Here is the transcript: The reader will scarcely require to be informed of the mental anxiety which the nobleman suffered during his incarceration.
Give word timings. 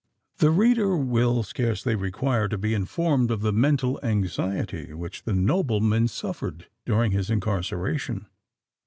The 0.39 0.49
reader 0.49 0.97
will 0.97 1.43
scarcely 1.43 1.93
require 1.93 2.47
to 2.47 2.57
be 2.57 2.73
informed 2.73 3.29
of 3.29 3.41
the 3.41 3.53
mental 3.53 3.99
anxiety 4.01 4.91
which 4.93 5.25
the 5.25 5.33
nobleman 5.35 6.07
suffered 6.07 6.65
during 6.87 7.11
his 7.11 7.29
incarceration. 7.29 8.25